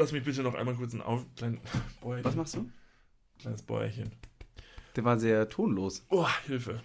[0.00, 1.26] Lass mich bitte noch einmal kurz ein Auf...
[1.36, 1.60] Klein,
[2.00, 2.24] Bäuerchen.
[2.24, 2.70] Was machst du?
[3.38, 4.10] Kleines Bäuerchen.
[4.96, 6.06] Der war sehr tonlos.
[6.08, 6.80] Oh, Hilfe.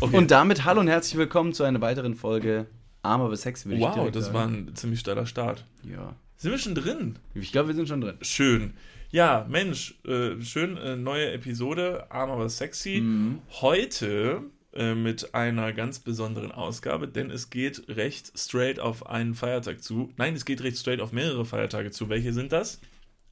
[0.00, 2.68] Und damit hallo und herzlich willkommen zu einer weiteren Folge
[3.02, 3.66] Arm aber Sex.
[3.66, 4.34] würde ich Wow, direkt das sagen.
[4.36, 5.66] war ein ziemlich steiler Start.
[5.82, 6.14] Ja.
[6.36, 7.18] Sind wir schon drin?
[7.34, 8.16] Ich glaube, wir sind schon drin.
[8.22, 8.74] Schön.
[9.10, 13.00] Ja, Mensch, äh, schön, äh, neue Episode, arm aber sexy.
[13.00, 13.40] Mhm.
[13.60, 14.42] Heute
[14.72, 20.12] äh, mit einer ganz besonderen Ausgabe, denn es geht recht straight auf einen Feiertag zu.
[20.16, 22.08] Nein, es geht recht straight auf mehrere Feiertage zu.
[22.08, 22.80] Welche sind das?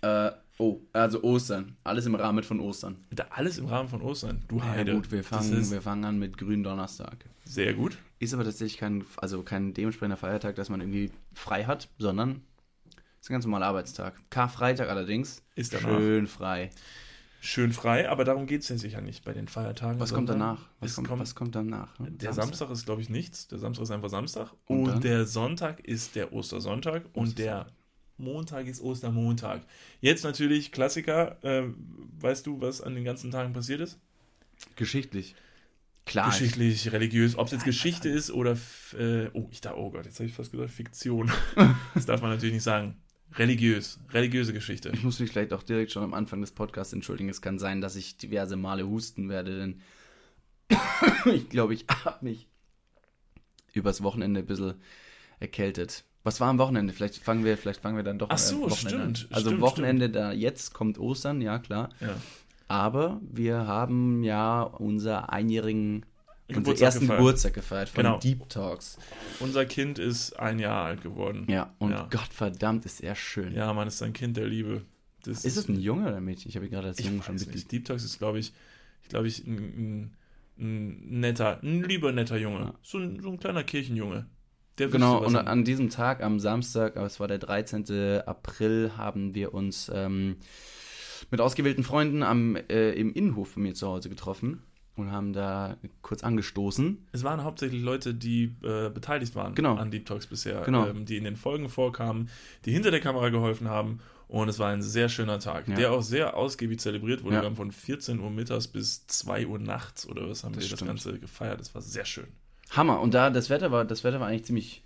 [0.01, 1.77] Äh, oh, also Ostern.
[1.84, 3.05] Alles im Rahmen von Ostern.
[3.10, 4.45] Da alles im Rahmen von Ostern.
[4.48, 4.93] Du Heide.
[4.93, 7.24] Ja gut, wir fangen, wir fangen an mit Gründonnerstag.
[7.45, 7.98] sehr gut.
[8.20, 12.43] Ist aber tatsächlich kein, also kein dementsprechender Feiertag, dass man irgendwie frei hat, sondern
[13.20, 14.15] ist ein ganz normaler Arbeitstag.
[14.30, 15.88] Karfreitag allerdings Ist danach.
[15.98, 16.70] schön frei.
[17.41, 20.01] Schön frei, aber darum geht es ja sicher nicht bei den Feiertagen.
[20.01, 20.60] Was kommt danach?
[20.80, 21.98] Was kommt, kommt- was kommt danach?
[21.98, 22.10] ne?
[22.10, 23.46] Der Samstag, ist, glaube ich, nichts.
[23.48, 24.51] Der Samstag ist einfach Samstag.
[24.66, 27.05] Und Und, der Sonntag ist der Ostersonntag.
[27.12, 27.69] Und der
[28.16, 29.62] Montag ist Ostermontag.
[30.01, 31.38] Jetzt natürlich Klassiker.
[31.45, 33.98] Ähm, weißt du, was an den ganzen Tagen passiert ist?
[34.74, 35.37] Geschichtlich.
[36.04, 36.30] Klar.
[36.30, 37.37] Geschichtlich, religiös.
[37.38, 38.57] Ob es jetzt Geschichte ist oder.
[38.98, 41.30] Äh, oh, ich da, oh Gott, jetzt habe ich fast gesagt Fiktion.
[41.95, 42.96] das darf man natürlich nicht sagen.
[43.37, 43.98] Religiös.
[44.12, 44.90] Religiöse Geschichte.
[44.95, 47.29] Ich muss mich vielleicht auch direkt schon am Anfang des Podcasts entschuldigen.
[47.29, 49.80] Es kann sein, dass ich diverse Male husten werde, denn
[51.32, 52.48] ich glaube, ich habe mich
[53.74, 54.74] übers Wochenende ein bisschen
[55.40, 56.04] erkältet.
[56.24, 56.93] Was war am Wochenende?
[56.93, 59.15] Vielleicht fangen wir, vielleicht fangen wir dann doch Ach so, am Wochenende an.
[59.15, 61.90] stimmt, Also stimmt, Wochenende da jetzt kommt Ostern, ja klar.
[62.01, 62.16] Ja.
[62.66, 66.04] Aber wir haben ja unser einjährigen,
[66.56, 67.19] unseren ersten gefeiert.
[67.19, 68.19] Geburtstag gefeiert von Genau.
[68.19, 68.99] Deep Talks.
[69.41, 71.47] Unser Kind ist ein Jahr alt geworden.
[71.49, 72.09] Ja, und Ja.
[72.10, 73.54] Gott verdammt ist er schön.
[73.54, 74.82] Ja, man ist ein Kind der Liebe.
[75.25, 76.49] Das Ist es ein Junge oder ein Mädchen?
[76.49, 77.71] Ich habe ihn gerade als Junge schon nicht.
[77.71, 78.53] Deep Talks ist, glaube ich,
[79.03, 80.16] ich glaube ich, ein, ein,
[80.59, 82.60] ein netter, ein lieber netter Junge.
[82.60, 82.75] Ja.
[82.82, 84.26] So, ein, so ein kleiner Kirchenjunge.
[84.78, 88.22] Der Genau, und an diesem Tag, am Samstag, aber es war der 13.
[88.26, 90.37] April, haben wir uns ähm,
[91.31, 94.62] mit ausgewählten Freunden am, äh, im Innenhof von mir zu Hause getroffen
[94.98, 97.06] und haben da kurz angestoßen.
[97.12, 99.76] es waren hauptsächlich Leute, die äh, beteiligt waren Genau.
[99.76, 100.86] an Deep Talks bisher, Genau.
[100.86, 102.28] ähm, die in den Folgen vorkamen,
[102.64, 104.00] die hinter der Kamera geholfen haben.
[104.28, 105.75] Und es war ein sehr schöner Tag, Ja.
[105.75, 107.36] der auch sehr ausgiebig zelebriert wurde.
[107.36, 107.41] Ja.
[107.42, 110.69] Wir haben von 14 Uhr mittags bis 2 Uhr nachts oder was haben Das wir
[110.70, 110.88] das stimmt.
[110.91, 111.59] Ganze gefeiert.
[111.60, 112.26] Das war sehr schön.
[112.70, 113.00] Hammer.
[113.00, 114.84] Und da das Wetter war, das Wetter war eigentlich ziemlich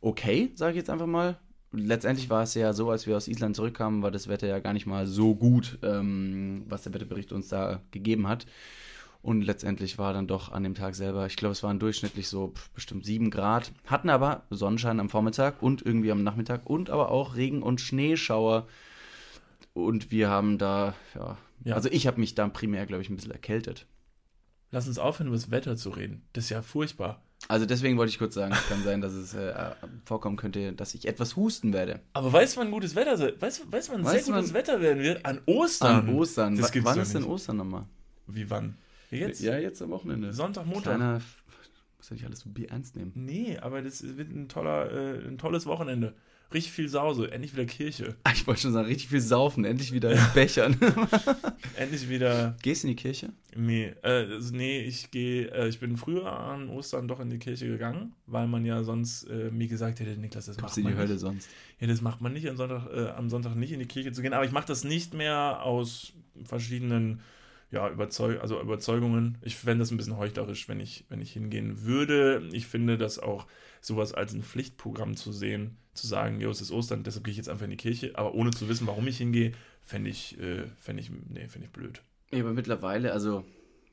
[0.00, 1.36] okay, sage ich jetzt einfach mal.
[1.72, 4.72] Letztendlich war es ja so, als wir aus Island zurückkamen, war das Wetter ja gar
[4.72, 8.46] nicht mal so gut, ähm, was der Wetterbericht uns da gegeben hat.
[9.22, 12.54] Und letztendlich war dann doch an dem Tag selber, ich glaube, es waren durchschnittlich so
[12.74, 17.36] bestimmt 7 Grad, hatten aber Sonnenschein am Vormittag und irgendwie am Nachmittag und aber auch
[17.36, 18.66] Regen- und Schneeschauer.
[19.74, 21.74] Und wir haben da, ja, Ja.
[21.74, 23.86] also ich habe mich da primär, glaube ich, ein bisschen erkältet.
[24.70, 26.22] Lass uns aufhören, über das Wetter zu reden.
[26.32, 27.22] Das ist ja furchtbar.
[27.48, 29.52] Also deswegen wollte ich kurz sagen, es kann sein, dass es äh,
[30.04, 32.00] vorkommen könnte, dass ich etwas husten werde.
[32.12, 33.16] Aber weiß man gutes Wetter?
[33.16, 35.24] se- Weiß, weiß man Weiß sehr gutes Wetter werden wird?
[35.26, 36.08] An Ostern.
[36.08, 36.56] An Ostern.
[36.56, 37.24] Das Wa- gibt's Wann ist denn.
[37.24, 37.84] Ostern nochmal?
[38.26, 38.76] Wie wann?
[39.10, 39.40] Jetzt?
[39.40, 40.32] Ja, jetzt am Wochenende.
[40.32, 40.96] Sonntag, Montag?
[40.96, 41.20] Kleiner,
[41.98, 43.12] muss ja nicht alles so ernst nehmen.
[43.14, 46.14] Nee, aber das wird ein toller, äh, ein tolles Wochenende.
[46.52, 48.16] Richtig viel Sause, endlich wieder Kirche.
[48.24, 50.76] Ah, Ich wollte schon sagen, richtig viel saufen, endlich wieder in Bechern.
[51.76, 52.56] Endlich wieder.
[52.62, 53.32] Gehst du in die Kirche?
[53.56, 57.38] Nee, äh, also nee ich gehe, äh, ich bin früher an Ostern doch in die
[57.38, 60.80] Kirche gegangen, weil man ja sonst äh, mir gesagt hätte, Niklas, das Kommst macht du
[60.80, 61.20] in die man Hölle nicht.
[61.20, 61.48] sonst?
[61.78, 64.20] Ja, das macht man nicht, am Sonntag, äh, am Sonntag nicht in die Kirche zu
[64.22, 64.32] gehen.
[64.32, 66.12] Aber ich mache das nicht mehr aus
[66.44, 67.20] verschiedenen
[67.70, 69.38] ja, Überzeug also Überzeugungen.
[69.42, 72.48] Ich fände das ein bisschen heuchlerisch, wenn ich, wenn ich hingehen würde.
[72.52, 73.46] Ich finde das auch
[73.80, 77.38] sowas als ein Pflichtprogramm zu sehen, zu sagen, jo, es ist Ostern, deshalb gehe ich
[77.38, 80.64] jetzt einfach in die Kirche, aber ohne zu wissen, warum ich hingehe, fände ich, äh,
[80.78, 82.02] fände ich, nee, fände ich blöd.
[82.32, 83.44] Ja, aber mittlerweile, also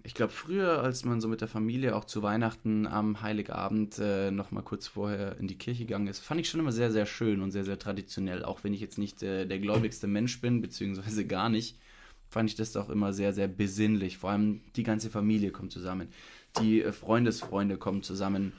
[0.04, 4.32] ich glaube früher, als man so mit der Familie auch zu Weihnachten am Heiligabend äh,
[4.32, 7.06] noch mal kurz vorher in die Kirche gegangen ist, fand ich schon immer sehr, sehr
[7.06, 8.46] schön und sehr, sehr traditionell.
[8.46, 11.78] Auch wenn ich jetzt nicht äh, der gläubigste Mensch bin, beziehungsweise gar nicht,
[12.30, 14.18] fand ich das auch immer sehr, sehr besinnlich.
[14.18, 16.10] Vor allem die ganze Familie kommt zusammen.
[16.60, 18.54] Die äh, Freundesfreunde kommen zusammen.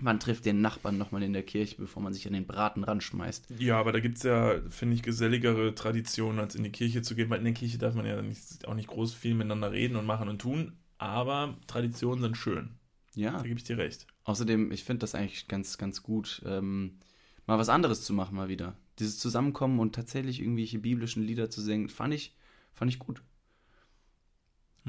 [0.00, 3.46] Man trifft den Nachbarn nochmal in der Kirche, bevor man sich an den Braten ranschmeißt.
[3.58, 7.14] Ja, aber da gibt es ja, finde ich, geselligere Traditionen, als in die Kirche zu
[7.14, 9.96] gehen, weil in der Kirche darf man ja nicht, auch nicht groß viel miteinander reden
[9.96, 12.70] und machen und tun, aber Traditionen sind schön.
[13.14, 13.32] Ja.
[13.32, 14.08] Da gebe ich dir recht.
[14.24, 16.98] Außerdem, ich finde das eigentlich ganz, ganz gut, ähm,
[17.46, 18.76] mal was anderes zu machen, mal wieder.
[18.98, 22.34] Dieses Zusammenkommen und tatsächlich irgendwelche biblischen Lieder zu singen, fand ich,
[22.74, 23.22] fand ich gut.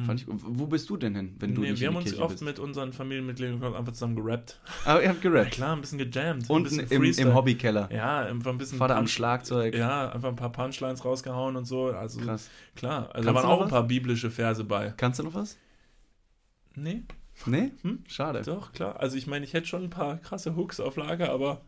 [0.06, 1.64] Fand ich, wo bist du denn hin, wenn du Hm.
[1.64, 2.44] nee, nicht wir in haben die uns Kirche oft bist?
[2.44, 4.60] mit unseren Familienmitgliedern einfach zusammen gerappt.
[4.84, 5.52] Aber ihr habt Ja, gerappt.
[5.52, 6.44] klar, ein bisschen gejammt.
[6.44, 7.90] ein Unten bisschen im, im Hobbykeller.
[7.94, 8.78] Ja, einfach ein bisschen.
[8.78, 9.74] Vater am Schlagzeug.
[9.74, 11.86] Ja, einfach ein paar Punchlines rausgehauen und so.
[11.94, 12.50] Also Krass.
[12.76, 13.10] klar.
[13.16, 13.70] Also Kannst da waren auch ein was?
[13.72, 14.94] paar biblische Verse bei.
[14.98, 15.58] Kannst du noch was?
[16.76, 17.04] Nee,
[17.46, 17.72] Nee?
[17.84, 18.04] Hm?
[18.08, 18.42] Schade.
[18.42, 19.00] doch, klar.
[19.00, 21.62] Also ich meine, ich hätte schon ein paar krasse Hooks auf Lager, aber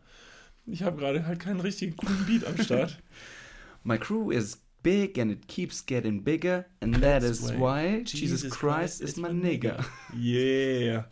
[0.66, 3.02] Ich habe gerade halt keinen richtigen coolen Beat am Start.
[3.84, 8.02] My crew is big and it keeps getting bigger and that That's is why why
[8.04, 9.84] Jesus Christ is my nigger.
[10.16, 11.04] Yeah.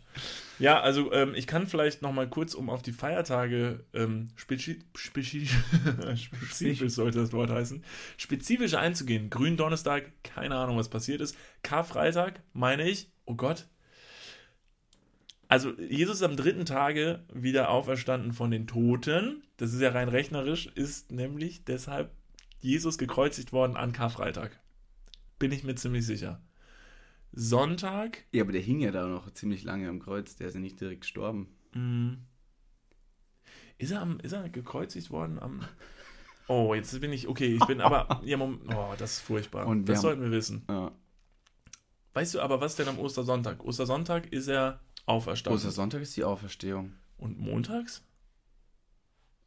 [0.59, 4.79] Ja, also ähm, ich kann vielleicht noch mal kurz, um auf die Feiertage ähm, spezi
[4.95, 5.47] spezi
[6.15, 7.83] spezifisch sollte das Wort heißen,
[8.17, 9.29] spezifisch einzugehen.
[9.29, 11.37] Gründonnerstag, keine Ahnung, was passiert ist.
[11.61, 13.67] Karfreitag, meine ich, oh Gott.
[15.47, 19.43] Also Jesus ist am dritten Tage wieder auferstanden von den Toten.
[19.57, 22.11] Das ist ja rein rechnerisch, ist nämlich deshalb
[22.67, 24.59] Jesus gekreuzigt worden an Karfreitag.
[25.39, 26.41] Bin ich mir ziemlich sicher.
[27.31, 30.59] Sonntag Ja, aber der hing ja da noch ziemlich lange am Kreuz, der ist ja
[30.59, 31.47] nicht direkt gestorben.
[31.73, 32.13] Mm.
[33.77, 35.61] Ist er, am, ist er gekreuzigt worden am.
[36.49, 37.27] Oh, jetzt bin ich.
[37.27, 38.21] Okay, ich bin aber.
[38.23, 39.67] Ja, Moment, oh, das ist furchtbar.
[39.67, 40.63] Und das haben- sollten wir wissen.
[40.69, 40.93] Ja.
[42.13, 43.65] Weißt du aber, was denn am Ostersonntag?
[43.65, 45.57] Ostersonntag ist er auferstanden.
[45.57, 46.93] Ostersonntag ist die Auferstehung.
[47.17, 48.01] Und montags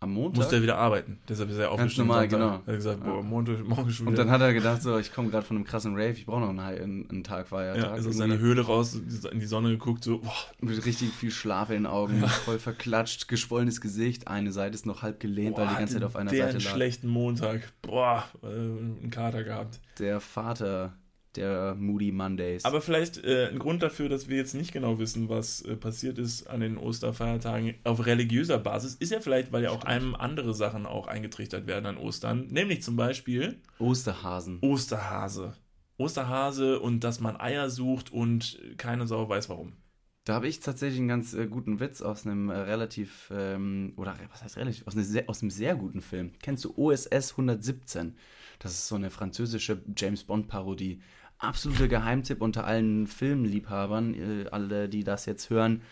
[0.02, 0.38] Am Montag?
[0.38, 1.18] muss der wieder arbeiten.
[1.28, 2.06] Deshalb ist er aufgestanden.
[2.08, 2.38] normal, Sonntag.
[2.40, 2.52] genau.
[2.64, 3.12] Er hat gesagt, Ja.
[3.12, 4.24] boah, Montag, morgen schon Und wieder.
[4.24, 6.48] dann hat er gedacht, so, ich komme gerade von einem krassen Rave, ich brauche noch
[6.48, 7.82] einen, einen, einen Tag ja, Feiertag.
[7.82, 11.30] ist aus Irgendwie seiner Höhle raus, in die Sonne geguckt, so, boah, Mit richtig viel
[11.30, 15.66] Schlaf in den Augen, voll verklatscht, geschwollenes Gesicht, eine Seite ist noch halb gelehnt, weil
[15.66, 16.72] boah, die ganze Zeit auf einer der Seite einen lag.
[16.72, 17.70] schlechten Montag.
[17.82, 19.80] Boah, äh, einen Kater gehabt.
[19.98, 20.94] Der Vater
[21.36, 22.64] der Moody Mondays.
[22.64, 26.18] Aber vielleicht äh, ein Grund dafür, dass wir jetzt nicht genau wissen, was äh, passiert
[26.18, 30.54] ist an den Osterfeiertagen auf religiöser Basis, ist ja vielleicht, weil ja auch einem andere
[30.54, 32.46] Sachen auch eingetrichtert werden an Ostern.
[32.48, 34.58] Nämlich zum Beispiel Osterhasen.
[34.60, 35.54] Osterhase.
[35.96, 39.74] Osterhase und dass man Eier sucht und keine Sau weiß warum.
[40.30, 44.16] Da habe ich tatsächlich einen ganz äh, guten Witz aus einem äh, relativ, ähm, oder
[44.30, 46.30] was heißt relativ, aus, einem sehr, aus einem sehr guten Film.
[46.40, 48.14] Kennst du OSS 117?
[48.60, 51.02] Das ist so eine französische James Bond-Parodie.
[51.38, 55.82] Absoluter Geheimtipp unter allen Filmliebhabern, äh, alle, die das jetzt hören.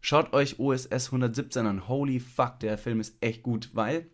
[0.00, 1.86] Schaut euch OSS 117 an.
[1.86, 4.10] Holy fuck, der Film ist echt gut, weil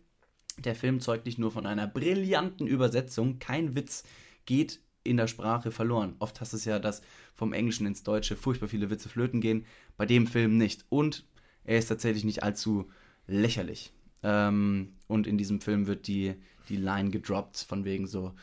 [0.59, 4.03] der Film zeugt nicht nur von einer brillanten Übersetzung, kein Witz
[4.45, 6.15] geht in der Sprache verloren.
[6.19, 7.01] Oft hast du es ja, dass
[7.33, 9.65] vom Englischen ins Deutsche furchtbar viele Witze flöten gehen,
[9.97, 10.85] bei dem Film nicht.
[10.89, 11.25] Und
[11.63, 12.89] er ist tatsächlich nicht allzu
[13.27, 13.93] lächerlich.
[14.23, 16.35] Ähm, und in diesem Film wird die,
[16.69, 18.33] die Line gedroppt von wegen so,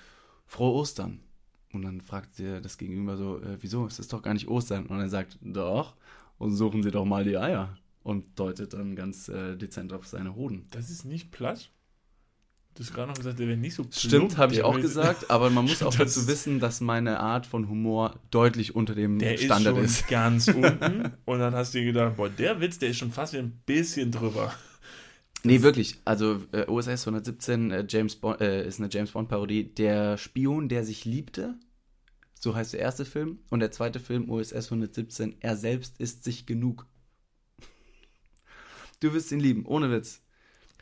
[0.46, 1.20] frohe Ostern.
[1.72, 4.86] Und dann fragt der das Gegenüber so, äh, wieso, es ist doch gar nicht Ostern.
[4.86, 5.96] Und er sagt, doch,
[6.38, 7.76] und suchen Sie doch mal die Eier.
[8.02, 10.66] Und deutet dann ganz äh, dezent auf seine Hoden.
[10.70, 11.70] Das ist nicht platt.
[12.74, 13.94] Du hast gerade noch gesagt, der wäre nicht so plump.
[13.94, 17.44] Stimmt, habe ich Der auch gesagt, aber man muss auch dazu wissen, dass meine Art
[17.46, 20.08] von Humor deutlich unter dem Der Standard ist schon ist.
[20.08, 21.12] ganz unten.
[21.26, 24.10] Und dann hast du dir gedacht, boah, der Witz, der ist schon fast ein bisschen
[24.10, 24.54] drüber.
[25.44, 26.00] Nee, wirklich.
[26.06, 29.64] Also äh, OSS 117 äh, James Bond, äh, ist eine James Bond Parodie.
[29.74, 31.56] Der Spion, der sich liebte,
[32.38, 33.40] so heißt der erste Film.
[33.50, 36.86] Und der zweite Film, OSS 117, er selbst ist sich genug.
[39.00, 40.22] Du wirst ihn lieben, ohne Witz.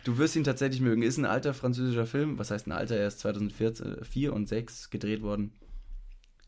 [0.05, 1.03] Du wirst ihn tatsächlich mögen.
[1.03, 2.39] Ist ein alter französischer Film.
[2.39, 2.97] Was heißt ein alter?
[2.97, 5.53] Er ist 2004 und 6 gedreht worden.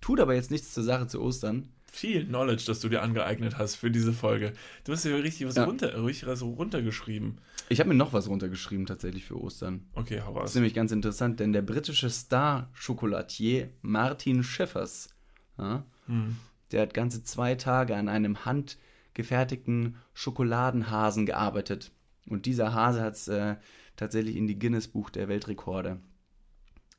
[0.00, 1.68] Tut aber jetzt nichts zur Sache zu Ostern.
[1.84, 4.54] Viel Knowledge, das du dir angeeignet hast für diese Folge.
[4.84, 5.64] Du hast ja richtig was, Ja.
[5.64, 7.38] runter, richtig was runtergeschrieben.
[7.68, 9.84] Ich habe mir noch was runtergeschrieben tatsächlich für Ostern.
[9.92, 10.48] Okay, hau Das raus.
[10.50, 15.10] ist nämlich ganz interessant, denn der britische Star-Schokolatier Martin Schiffers,
[15.58, 16.36] ja, Hm.
[16.72, 21.92] der hat ganze zwei Tage an einem handgefertigten Schokoladenhasen gearbeitet.
[22.26, 23.56] Und dieser Hase hat es äh,
[23.96, 26.00] tatsächlich in die Guinness-Buch der Weltrekorde.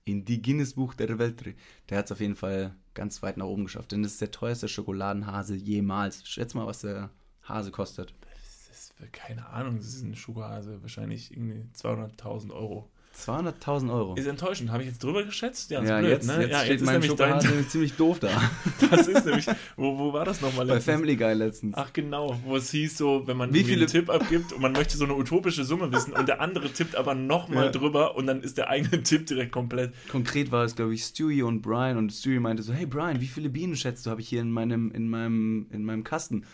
[0.05, 1.57] In die Guinness-Buch der Weltrekorde.
[1.89, 4.31] Der hat es auf jeden Fall ganz weit nach oben geschafft, denn das ist der
[4.31, 6.27] teuerste Schokoladenhase jemals.
[6.27, 7.09] Schätz mal, was der
[7.43, 8.13] Hase kostet.
[8.21, 10.81] Das ist, keine Ahnung, das ist ein Schokohase.
[10.81, 12.89] Wahrscheinlich irgendwie 200.000 Euro.
[13.15, 14.15] 200.000 Euro.
[14.15, 14.71] Ist enttäuschend.
[14.71, 15.69] Habe ich jetzt drüber geschätzt?
[15.71, 16.41] Ja, ja, blöd, jetzt, ne?
[16.41, 18.29] jetzt ja, steht ist mein Schokohase ziemlich doof da.
[18.89, 20.95] Das ist nämlich, wo, wo war das nochmal Bei letztens?
[20.95, 21.75] Family Guy letztens.
[21.77, 24.71] Ach genau, wo es hieß so, wenn man Wie viele- einen Tipp abgibt und man
[24.71, 27.71] möchte so eine utopische Summe wissen und der andere tippt aber nochmal Ja.
[27.71, 29.93] drüber und dann ist der eigene Tipp direkt komplett.
[30.09, 33.27] Konkret war es, glaube ich, Stewie und Brian und Stewie meinte so, hey Brian, wie
[33.27, 36.45] viele Bienen schätzt du, habe ich hier in meinem, in meinem, in meinem Kasten?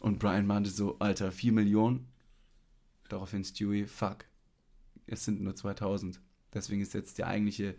[0.00, 2.06] Und Brian meinte so, Alter, 4 Millionen.
[3.08, 4.24] Daraufhin Stewie, fuck,
[5.10, 6.20] es sind nur 2000.
[6.54, 7.74] Deswegen ist jetzt der eigentliche...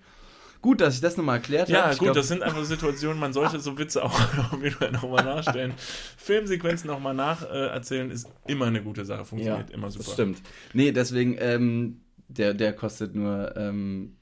[0.62, 1.94] Gut, dass ich das nochmal erklärt Ja, habe.
[1.94, 4.20] Ich gut, glaub, das sind einfach Situationen, man sollte so Witze auch
[4.52, 5.74] auf jeden Fall nochmal nachstellen.
[6.18, 10.04] Filmsequenzen nochmal nacherzählen äh, ist immer eine gute Sache, funktioniert immer super.
[10.04, 10.42] Das stimmt.
[10.74, 14.18] Nee, deswegen, ähm, der, der kostet nur ähm,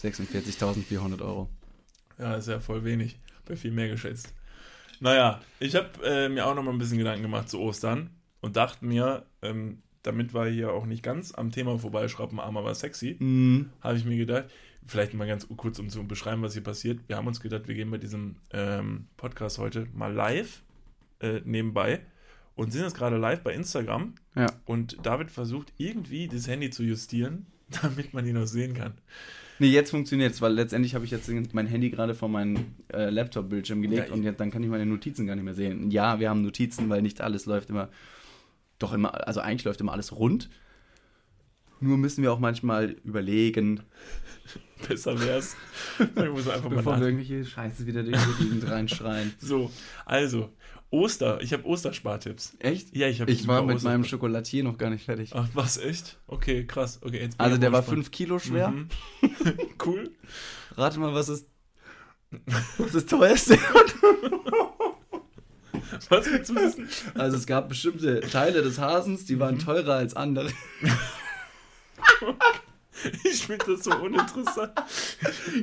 [0.00, 1.48] 46.400 Euro.
[2.18, 3.18] Ja, ist ja voll wenig.
[3.44, 4.32] Bei viel mehr geschätzt.
[5.00, 8.56] Naja, ich habe äh, mir auch noch mal ein bisschen Gedanken gemacht zu Ostern und
[8.56, 13.16] dachte mir, ähm, damit wir hier auch nicht ganz am Thema vorbeischrappen, arm aber sexy,
[13.18, 13.70] Mhm.
[13.80, 14.46] habe ich mir gedacht,
[14.86, 17.00] vielleicht mal ganz kurz, um zu beschreiben, was hier passiert.
[17.06, 20.62] Wir haben uns gedacht, wir gehen bei diesem ähm, Podcast heute mal live
[21.20, 22.00] äh, nebenbei
[22.56, 24.14] und sind jetzt gerade live bei Instagram.
[24.34, 24.46] Ja.
[24.64, 27.46] Und David versucht irgendwie das Handy zu justieren,
[27.82, 28.94] damit man ihn noch sehen kann.
[29.60, 33.10] Nee, jetzt funktioniert es, weil letztendlich habe ich jetzt mein Handy gerade vor meinen äh,
[33.10, 35.92] Laptop-Bildschirm gelegt Ja, und jetzt, dann kann ich meine Notizen gar nicht mehr sehen.
[35.92, 37.88] Ja, wir haben Notizen, weil nicht alles läuft immer,
[38.82, 40.50] doch immer, also eigentlich läuft immer alles rund.
[41.80, 43.80] Nur müssen wir auch manchmal überlegen,
[44.88, 45.56] Besser wär's.
[46.00, 47.06] Ich muss einfach mal bevor wir nach.
[47.06, 49.32] irgendwelche Scheiße wieder durch die Gegend reinschreien.
[49.40, 49.70] So,
[50.04, 50.50] also,
[50.90, 51.40] Oster.
[51.40, 52.56] Ich habe Osterspartipps.
[52.58, 52.94] Echt?
[52.94, 55.30] Ja, ich habe Ich war mit meinem Osterspar- Schokolatier noch gar nicht fertig.
[55.34, 56.18] Ach, was, echt?
[56.26, 56.98] Okay, krass.
[57.02, 57.98] Okay, Also der war gespannt.
[58.04, 58.68] 5 Kilo schwer.
[58.70, 58.88] Mhm.
[59.86, 60.10] cool.
[60.76, 61.48] Rate mal, was ist
[62.78, 63.58] was das teuerste?
[66.08, 66.88] Was willst du wissen?
[67.14, 69.40] Also es gab bestimmte Teile des Hasens, die Mhm.
[69.40, 70.50] waren teurer als andere.
[73.24, 74.72] Ich finde das so uninteressant.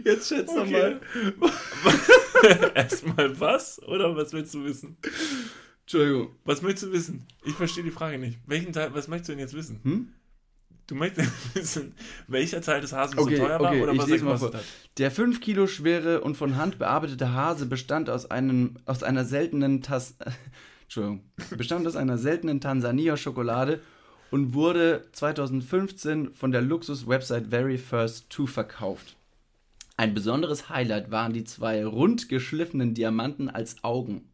[0.04, 0.98] Jetzt schätzt doch Okay.
[1.40, 1.52] mal.
[2.76, 3.82] Erstmal was?
[3.84, 4.98] Oder was willst du wissen?
[5.82, 6.36] Entschuldigung.
[6.44, 7.26] Was möchtest du wissen?
[7.46, 8.40] Ich verstehe die Frage nicht.
[8.46, 9.80] Welchen Teil, was möchtest du denn jetzt wissen?
[9.84, 10.14] Hm?
[10.90, 11.94] Du möchtest wissen,
[12.28, 14.64] welcher Teil des Hasens Okay, so teuer war okay, oder was er gekostet hat?
[14.98, 19.84] Der 5 Kilo schwere und von Hand bearbeitete Hase bestand aus einem aus einer seltenen
[19.84, 20.16] Tas
[20.82, 23.82] Entschuldigung, bestand aus einer seltenen Tansania-Schokolade
[24.32, 29.16] und wurde 2015 von der Luxus-Website Very First 2 verkauft.
[29.96, 34.28] Ein besonderes Highlight waren die zwei rund geschliffenen Diamanten als Augen.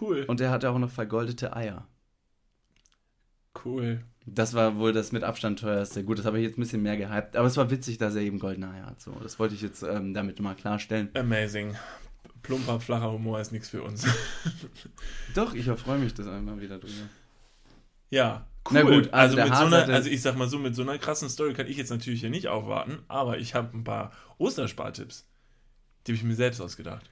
[0.00, 0.24] Cool.
[0.26, 1.86] Und er hatte auch noch vergoldete Eier.
[3.64, 4.00] cool.
[4.28, 6.02] Das war wohl das mit Abstand teuerste.
[6.02, 7.36] Gut, das habe ich jetzt ein bisschen mehr gehypt.
[7.36, 9.00] Aber es war witzig, dass er eben goldene Eier hat.
[9.00, 11.10] So, das wollte ich jetzt ähm, damit mal klarstellen.
[11.14, 11.76] Amazing.
[12.42, 14.04] Plumper, flacher Humor ist nichts für uns.
[15.34, 17.08] Doch, ich freue mich das einmal wieder drüber.
[18.10, 18.72] Ja, cool.
[18.72, 20.82] Na gut, also also, der mit so einer, also ich sag mal so, mit so
[20.82, 24.12] einer krassen Story kann ich jetzt natürlich hier nicht aufwarten, aber ich habe ein paar
[24.38, 25.24] Osterspartipps.
[26.06, 27.10] Die habe ich mir selbst ausgedacht.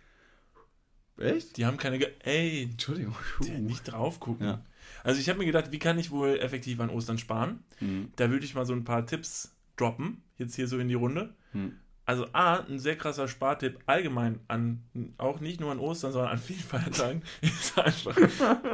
[1.18, 1.56] Echt?
[1.56, 1.99] Die haben keine.
[1.99, 3.14] Ge Ey, Entschuldigung.
[3.40, 4.47] die nicht drauf gucken.
[4.47, 4.64] Ja.
[5.04, 7.61] Also ich habe mir gedacht, wie kann ich wohl effektiv an Ostern sparen?
[7.78, 8.08] Hm.
[8.16, 11.34] Da würde ich mal so ein paar Tipps droppen, jetzt hier so in die Runde.
[11.52, 11.76] Hm.
[12.06, 14.82] Also A, ein sehr krasser Spartipp allgemein an,
[15.16, 18.16] auch nicht nur an Ostern, sondern an vielen Feiertagen, ist einfach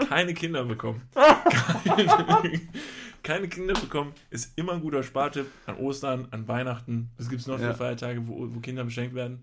[0.08, 1.02] keine Kinder bekommen.
[1.84, 2.60] Keine,
[3.22, 7.10] keine Kinder bekommen ist immer ein guter Spartipp an Ostern, an Weihnachten.
[7.18, 7.74] Was gibt es noch für Ja.
[7.74, 9.42] Feiertage, wo, wo Kinder beschenkt werden?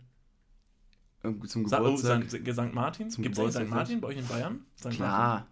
[1.45, 2.29] Zum Sa oh, Geburtstag.
[2.29, 2.53] St.
[2.53, 2.73] St.
[2.73, 3.09] Martin?
[3.09, 3.67] Gibt es St.
[3.67, 4.65] Martin bei euch in Bayern?
[4.77, 4.99] St.
[4.99, 5.47] Martin?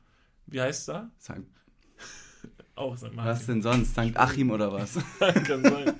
[0.47, 1.09] Wie heißt es da?
[1.17, 1.41] Sag,
[2.75, 3.03] Auch St.
[3.05, 3.47] was Martin.
[3.47, 3.91] denn sonst?
[3.91, 4.15] St.
[4.17, 4.97] Achim oder was?
[5.19, 5.93] Kann sein.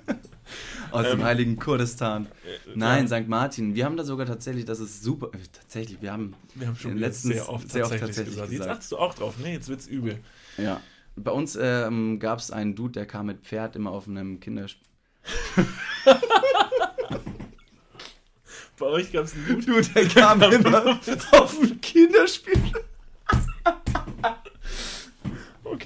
[0.92, 2.26] Aus dem Ähm, heiligen Kurdistan.
[2.26, 2.28] Äh,
[2.74, 3.28] Nein, ja, St.
[3.28, 3.74] Martin.
[3.74, 5.30] Wir haben da sogar tatsächlich, das ist super.
[5.34, 6.34] äh, Tatsächlich, wir haben.
[6.54, 8.50] wir haben schon letztens sehr oft sehr oft tatsächlich, tatsächlich gesagt.
[8.50, 8.68] gesagt.
[8.68, 9.34] Jetzt achtest du auch drauf.
[9.42, 10.18] Nee, jetzt wird's übel.
[10.58, 10.80] Ja.
[11.16, 14.86] Bei uns ähm, gab es einen Dude, der kam mit Pferd immer auf einem Kinderspiel.
[18.78, 19.64] Bei euch gab es einen.
[19.64, 21.00] Dude, der kam immer
[21.32, 22.60] auf ein Kinderspiel.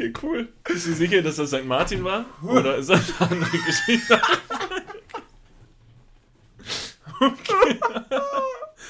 [0.00, 0.48] Okay, cool.
[0.64, 1.66] Bist du sicher, dass das St.
[1.66, 2.24] Martin war?
[2.42, 4.18] Oder ist das eine andere Geschichte?
[7.20, 7.78] Okay.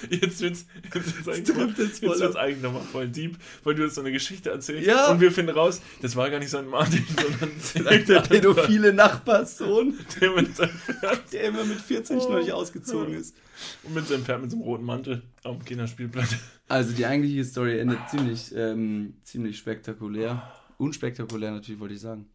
[0.09, 0.65] Jetzt wird's,
[0.95, 4.51] jetzt wird's eigentlich, jetzt wird's eigentlich nochmal voll deep, weil du jetzt so eine Geschichte
[4.51, 5.11] erzählst Ja.
[5.11, 6.65] und wir finden raus, das war gar nicht St.
[6.67, 12.39] Martin, sondern Sagt der pädophile Nachbarssohn, der mit seinem Pferd der immer mit 14 noch
[12.39, 13.35] nicht ausgezogen ist.
[13.83, 16.37] und mit seinem Pferd mit so einem roten Mantel auf dem Kinderspielplatz.
[16.69, 20.51] Also die eigentliche Story endet ziemlich, ähm, ziemlich spektakulär.
[20.81, 22.27] Unspektakulär natürlich, wollte ich sagen.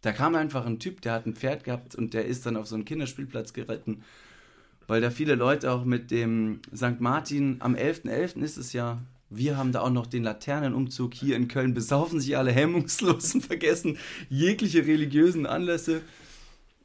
[0.00, 2.66] Da kam einfach ein Typ, der hat ein Pferd gehabt und der ist dann auf
[2.66, 4.02] so einen Kinderspielplatz geritten.
[4.88, 7.00] Weil da viele Leute auch mit dem St.
[7.00, 8.42] Martin, am 11.11.
[8.42, 12.36] ist es ja, wir haben da auch noch den Laternenumzug hier in Köln, besaufen sich
[12.36, 13.96] alle hemmungslos und vergessen
[14.28, 16.02] jegliche religiösen Anlässe.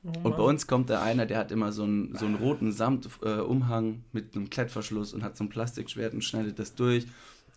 [0.03, 3.93] Und bei uns kommt da einer, der hat immer so einen, so einen roten Samtumhang
[3.93, 7.07] äh, mit einem Klettverschluss und hat so ein Plastikschwert und schneidet das durch.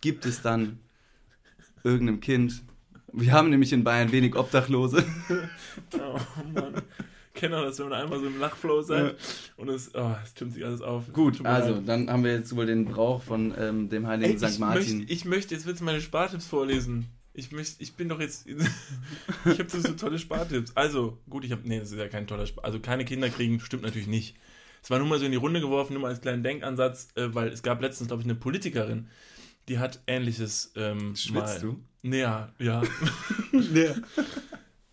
[0.01, 0.79] Gibt es dann
[1.83, 2.63] irgendeinem Kind.
[3.13, 5.03] Wir haben nämlich in Bayern wenig Obdachlose.
[5.93, 6.19] Oh
[6.53, 6.81] Mann.
[7.33, 9.15] Kennt ihr das, wenn man einmal so im Lachflow seid
[9.55, 11.11] und es, oh, es stimmt sich alles auf.
[11.13, 11.87] Gut, also leid.
[11.87, 14.59] dann haben wir jetzt wohl den Brauch von ähm, dem heiligen Ey, St.
[14.59, 14.97] Martin.
[14.97, 17.07] möchte, ich möchte, jetzt willst du meine Spartipps vorlesen.
[17.33, 18.45] Ich möchte, ich bin doch jetzt,
[19.45, 20.73] ich habe so, tolle Spartipps.
[20.75, 23.61] Also, gut, ich habe, nee, das ist ja kein toller Spar, also keine Kinder kriegen,
[23.61, 24.35] stimmt natürlich nicht.
[24.83, 27.33] Es war nur mal so in die Runde geworfen, nur mal als kleinen Denkansatz, äh,
[27.33, 29.07] weil es gab letztens, glaube ich, eine Politikerin,
[29.69, 31.79] die hat ähnliches ähm, Schwitzt du?
[32.03, 32.51] Nee, ja.
[32.59, 32.81] Ja.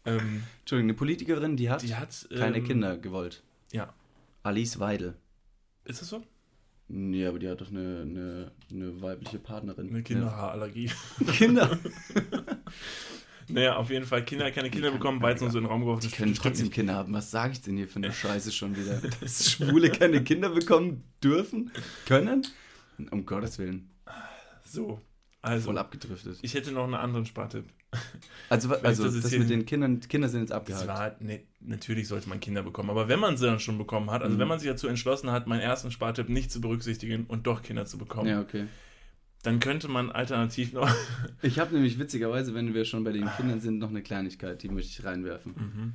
[0.05, 3.43] ähm, Entschuldigung, eine Politikerin, die hat die hat keine ähm, Kinder gewollt.
[3.73, 3.95] Ja.
[4.43, 5.15] Alice Weidel.
[5.85, 6.23] Ist das so?
[6.89, 9.91] Nee, aber die hat doch eine, eine, eine weibliche Partnerin.
[9.91, 10.91] Eine Kinderhaarallergie.
[11.33, 11.79] Kinder.
[13.51, 15.81] Naja, auf jeden Fall Kinder, keine Kinder bekommen, war jetzt nur so in den Raum
[15.81, 16.03] geworfen.
[16.03, 16.75] Die das können trotzdem nicht.
[16.75, 17.15] Kinder haben.
[17.15, 19.01] Was sage ich denn hier für eine Scheiße schon wieder?
[19.21, 21.73] Dass Schwule keine Kinder bekommen dürfen?
[22.05, 22.47] Können?
[23.11, 23.89] Um Gottes Willen.
[24.65, 25.01] So,
[25.41, 26.39] Also, Voll abgedriftet.
[26.43, 27.65] ich hätte noch einen anderen Spartipp.
[28.51, 30.87] Also, also das das, mit den Kindern, Kinder sind jetzt abgehakt.
[30.89, 34.23] war, ne, natürlich sollte man Kinder bekommen, aber wenn man sie dann schon bekommen hat,
[34.23, 34.41] also Mhm.
[34.41, 37.87] wenn man sich dazu entschlossen hat, meinen ersten Spartipp nicht zu berücksichtigen und doch Kinder
[37.87, 38.67] zu bekommen, Ja, okay.
[39.45, 40.89] dann könnte man alternativ noch.
[41.43, 44.69] Ich habe nämlich witzigerweise, wenn wir schon bei den Kindern sind, noch eine Kleinigkeit, die
[44.69, 45.55] möchte ich reinwerfen.
[45.57, 45.95] Mhm.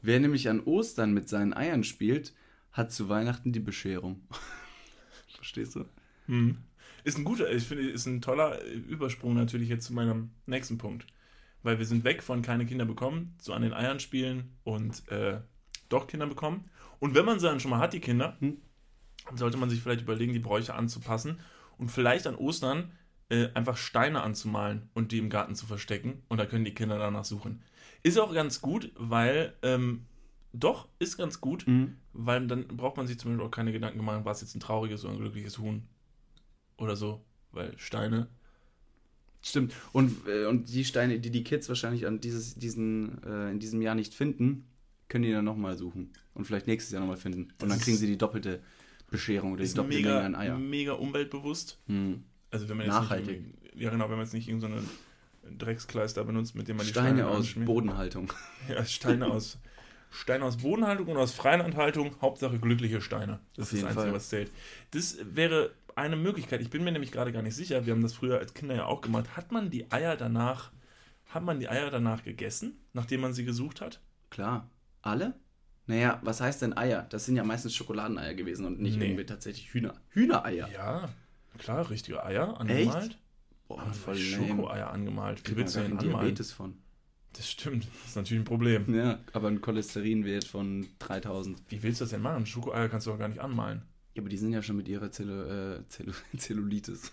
[0.00, 2.32] Wer nämlich an Ostern mit seinen Eiern spielt,
[2.72, 4.22] hat zu Weihnachten die Bescherung.
[5.36, 5.84] Verstehst du?
[6.26, 6.56] Mhm.
[7.08, 11.06] Ist ein guter, ich finde, ist ein toller Übersprung natürlich jetzt zu meinem nächsten Punkt.
[11.62, 15.40] Weil wir sind weg von keine Kinder bekommen, zu an den Eiern spielen und äh,
[15.88, 16.68] doch Kinder bekommen.
[16.98, 18.58] Und wenn man sie dann schon mal hat, die Kinder, Hm.
[19.26, 21.40] dann sollte man sich vielleicht überlegen, die Bräuche anzupassen
[21.78, 22.92] und vielleicht an Ostern
[23.30, 26.22] äh, einfach Steine anzumalen und die im Garten zu verstecken.
[26.28, 27.62] Und da können die Kinder danach suchen.
[28.02, 30.04] Ist auch ganz gut, weil, ähm,
[30.52, 31.96] doch, ist ganz gut, Mhm.
[32.12, 34.60] weil dann braucht man sich zum Beispiel auch keine Gedanken machen, war es jetzt ein
[34.60, 35.88] trauriges oder ein glückliches Huhn
[36.78, 38.28] oder so, weil Steine.
[39.42, 39.72] Stimmt.
[39.92, 43.80] Und, äh, und die Steine, die die Kids wahrscheinlich an dieses, diesen, äh, in diesem
[43.82, 44.66] Jahr nicht finden,
[45.08, 46.12] können die dann nochmal suchen.
[46.34, 47.42] Und vielleicht nächstes Jahr nochmal finden.
[47.42, 48.60] Und Das dann kriegen sie die doppelte
[49.10, 50.58] Bescherung oder die doppelte mega, Menge an Eier.
[50.58, 51.78] mega umweltbewusst.
[51.86, 52.24] Hm.
[52.50, 53.42] Also wenn man jetzt Nachhaltig.
[53.42, 54.82] Nicht ja genau, wenn man jetzt nicht irgendeine
[55.56, 57.66] Dreckskleister benutzt, mit dem man die Steine aus anschmiert.
[57.66, 58.32] Bodenhaltung.
[58.68, 59.58] Ja, Steine aus
[60.10, 63.40] Steine aus Bodenhaltung und aus Freilandhaltung, Hauptsache glückliche Steine.
[63.54, 64.12] Das Auf ist das Einzige, Fall.
[64.14, 64.50] was zählt.
[64.90, 66.60] Das wäre eine Möglichkeit.
[66.60, 67.84] Ich bin mir nämlich gerade gar nicht sicher.
[67.86, 69.36] Wir haben das früher als Kinder ja auch gemacht.
[69.36, 70.72] Hat man die Eier danach,
[71.26, 74.00] hat man die Eier danach gegessen, nachdem man sie gesucht hat?
[74.30, 74.70] Klar.
[75.02, 75.34] Alle?
[75.86, 77.06] Naja, was heißt denn Eier?
[77.10, 79.06] Das sind ja meistens Schokoladeneier gewesen und nicht Nee.
[79.06, 79.94] irgendwie tatsächlich Hühner.
[80.10, 80.68] Hühnereier.
[80.70, 81.08] Ja,
[81.56, 83.18] klar, richtige Eier angemalt.
[83.68, 84.16] Boah, Und voll.
[84.16, 85.48] Schokoeier angemalt.
[85.50, 86.10] Wie willst du denn anmalen?
[86.10, 86.74] Diabetes von.
[87.34, 87.86] Das stimmt.
[87.86, 88.94] Das ist natürlich ein Problem.
[88.94, 91.58] Ja, aber ein Cholesterinwert von 3000.
[91.68, 92.46] Wie willst du das denn machen?
[92.46, 93.82] Schokoeier kannst du doch gar nicht anmalen.
[94.18, 97.12] Ja, aber die sind ja schon mit ihrer Zellu äh, Zellu Zellulitis.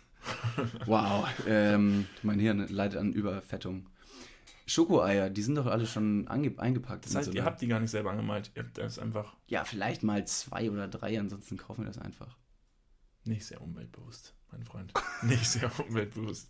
[0.88, 1.28] wow.
[1.48, 3.86] Ähm, mein Hirn leidet an Überfettung.
[4.66, 7.06] Schokoeier, die sind doch alle schon eingepackt.
[7.06, 7.46] Das heißt, so, ihr ne?
[7.46, 8.50] habt die gar nicht selber angemalt.
[8.56, 12.36] Ihr habt das einfach Ja, vielleicht mal zwei oder drei, ansonsten kaufen wir das einfach.
[13.24, 14.92] nicht sehr umweltbewusst, mein Freund.
[15.22, 16.50] nicht sehr umweltbewusst.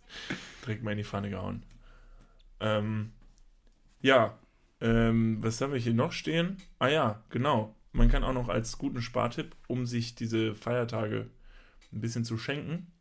[0.62, 1.64] Direkt mal in die Pfanne gehauen.
[2.60, 3.12] Ähm,
[4.00, 4.38] ja,
[4.80, 6.56] ähm, was haben wir hier noch stehen?
[6.78, 7.76] Ah ja, genau.
[7.96, 11.30] Man kann auch noch als guten Spartipp, um sich diese Feiertage
[11.92, 12.92] ein bisschen zu schenken,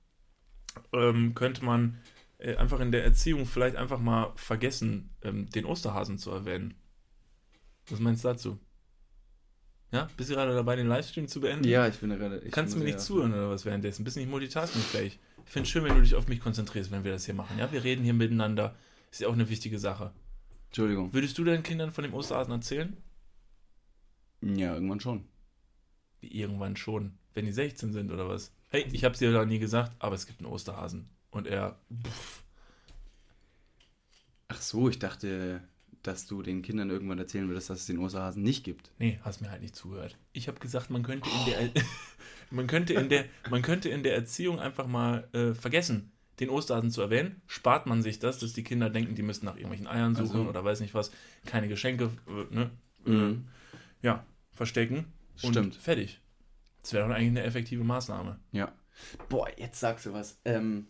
[0.93, 1.99] ähm, könnte man
[2.37, 6.75] äh, einfach in der Erziehung vielleicht einfach mal vergessen, ähm, den Osterhasen zu erwähnen.
[7.89, 8.59] Was meinst du dazu?
[9.91, 11.67] Ja, bist du gerade dabei, den Livestream zu beenden?
[11.67, 12.39] Ja, ich bin gerade.
[12.39, 14.05] Ich Kannst du mir nicht zuhören oder was währenddessen?
[14.05, 15.19] Bist nicht multitaskingfähig?
[15.45, 17.59] Ich finde es schön, wenn du dich auf mich konzentrierst, wenn wir das hier machen.
[17.59, 18.75] Ja, wir reden hier miteinander.
[19.11, 20.13] Ist ja auch eine wichtige Sache.
[20.67, 21.13] Entschuldigung.
[21.13, 22.97] Würdest du deinen Kindern von dem Osterhasen erzählen?
[24.45, 25.25] Ja, irgendwann schon.
[26.21, 27.17] Wie irgendwann schon.
[27.33, 28.51] Wenn die 16 sind oder was?
[28.69, 31.09] Hey, ich hab's dir da nie gesagt, aber es gibt einen Osterhasen.
[31.31, 31.79] Und er.
[32.05, 32.43] Pff,
[34.47, 35.61] Ach so, ich dachte,
[36.03, 38.91] dass du den Kindern irgendwann erzählen würdest, dass es den Osterhasen nicht gibt.
[38.99, 40.17] nee, hast mir halt nicht zugehört.
[40.33, 41.83] Ich habe gesagt, man könnte in der.
[42.51, 46.91] man, könnte in der man könnte in der Erziehung einfach mal äh, vergessen, den Osterhasen
[46.91, 47.41] zu erwähnen.
[47.47, 50.49] Spart man sich das, dass die Kinder denken, die müssten nach irgendwelchen Eiern suchen Also-
[50.49, 51.11] oder weiß nicht was.
[51.45, 52.71] Keine Geschenke, äh, ne?
[53.05, 53.47] Mhm.
[54.03, 54.23] ja,
[54.55, 55.05] verstecken
[55.43, 55.75] und Stimmt.
[55.75, 56.21] fertig.
[56.81, 58.39] Das wäre doch eigentlich eine effektive Maßnahme.
[58.51, 58.73] Ja.
[59.29, 60.39] Boah, jetzt sagst du was.
[60.45, 60.87] Ähm,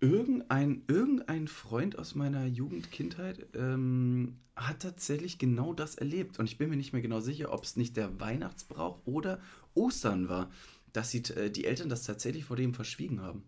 [0.00, 6.38] irgendein, irgendein Freund aus meiner Jugend, Kindheit ähm, hat tatsächlich genau das erlebt.
[6.38, 9.40] Und ich bin mir nicht mehr genau sicher, ob es nicht der Weihnachtsbrauch oder
[9.74, 10.50] Ostern war,
[10.92, 13.44] dass sie, äh, die Eltern das tatsächlich vor dem verschwiegen haben.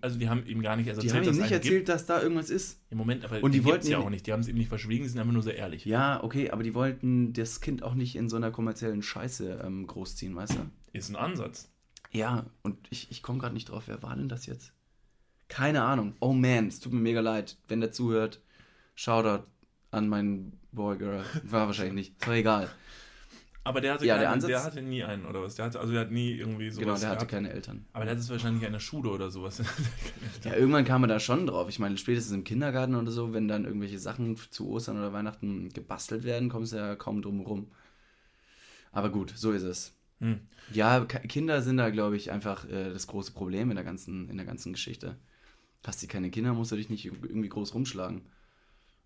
[0.00, 2.06] Also die haben ihm gar nicht erst Die erzählt, haben ihm dass nicht erzählt, dass
[2.06, 2.78] da irgendwas ist.
[2.80, 2.92] Gibt.
[2.92, 4.26] Im Moment, aber Und die die wollten ja auch nicht.
[4.26, 5.84] Die haben es ihm nicht verschwiegen, sie sind einfach nur sehr ehrlich.
[5.84, 9.86] Ja, okay, aber die wollten das Kind auch nicht in so einer kommerziellen Scheiße ähm,
[9.86, 10.70] großziehen, weißt du?
[10.92, 11.70] Ist ein Ansatz.
[12.12, 13.84] Ja, und ich, ich komme gerade nicht drauf.
[13.86, 14.72] Wer war denn das jetzt?
[15.48, 16.14] Keine Ahnung.
[16.20, 17.56] Oh man, es tut mir mega leid.
[17.68, 18.40] Wenn der zuhört,
[18.94, 19.44] Shoutout
[19.90, 21.24] an meinen Boy Girl.
[21.44, 22.12] War wahrscheinlich nicht.
[22.20, 22.70] Ist doch egal.
[23.62, 25.54] Aber der hatte, Ja, keine, der Ansatz- der hatte nie einen, oder was?
[25.54, 27.30] Der hatte, also der hat nie irgendwie sowas genau, der hatte gehabt.
[27.30, 27.84] keine Eltern.
[27.92, 29.62] Aber der hat es wahrscheinlich in der Schule oder sowas.
[30.44, 31.68] Ja, irgendwann kam man da schon drauf.
[31.68, 35.70] Ich meine, spätestens im Kindergarten oder so, wenn dann irgendwelche Sachen zu Ostern oder Weihnachten
[35.74, 37.70] gebastelt werden, kommst du ja kaum drum rum.
[38.92, 39.92] Aber gut, so ist es.
[40.20, 40.40] Hm.
[40.72, 44.28] Ja, Ki- Kinder sind da, glaube ich, einfach äh, das große Problem in der ganzen,
[44.30, 45.16] in der ganzen Geschichte.
[45.86, 48.22] Hast du keine Kinder, musst du dich nicht irgendwie groß rumschlagen.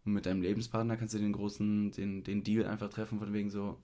[0.04, 3.50] Und mit deinem Lebenspartner kannst du den großen, den, den Deal einfach treffen, von wegen
[3.50, 3.78] so,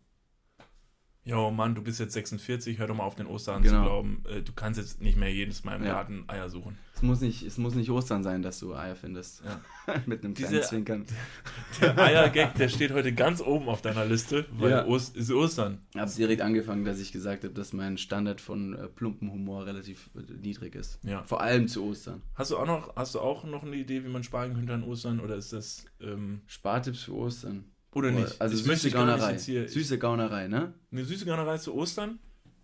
[1.30, 3.76] Jo, Mann, du bist jetzt 46, hör doch mal auf den Osterhahn Genau.
[3.78, 4.24] zu glauben.
[4.28, 5.92] Äh, du kannst jetzt nicht mehr jedes Mal im Ja.
[5.92, 6.76] Laden Eier suchen.
[6.96, 9.42] Es muss, nicht, es muss nicht Ostern sein, dass du Eier findest.
[9.44, 9.94] Ja.
[10.06, 11.04] Mit einem Diese- kleinen Zwinkern.
[11.80, 14.84] Der Eiergag, der steht heute ganz oben auf deiner Liste, weil Ja.
[14.86, 15.78] Ost ist Ostern.
[15.94, 19.66] Ich habe direkt angefangen, dass ich gesagt habe, dass mein Standard von äh, plumpen Humor
[19.66, 20.98] relativ äh, niedrig ist.
[21.04, 21.22] Ja.
[21.22, 22.22] Vor allem zu Ostern.
[22.34, 24.82] Hast du auch noch, hast du auch noch eine Idee, wie man sparen könnte an
[24.82, 27.64] Ostern oder ist das ähm, Spartipps für Ostern.
[27.92, 28.40] Oder nicht?
[28.40, 29.36] Also ich süße Gaunerei.
[29.38, 30.74] Süße Gaunerei, ne?
[30.92, 32.18] eine süße Gaunerei zu Ostern.